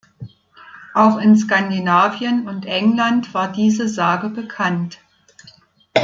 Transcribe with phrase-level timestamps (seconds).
[0.95, 4.97] Auch in Skandinavien und England war diese Sage bekannt.